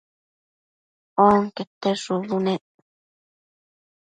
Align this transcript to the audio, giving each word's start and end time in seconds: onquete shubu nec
onquete 1.27 1.89
shubu 2.01 2.35
nec 2.45 2.63